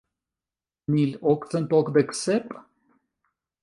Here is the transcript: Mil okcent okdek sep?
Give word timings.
Mil 0.95 1.11
okcent 1.33 1.73
okdek 1.83 2.11
sep? 2.25 2.47